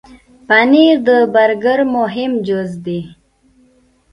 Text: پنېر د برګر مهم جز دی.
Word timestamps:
پنېر 0.47 0.95
د 1.07 1.09
برګر 1.33 1.79
مهم 1.95 2.31
جز 2.47 2.71
دی. 2.85 2.99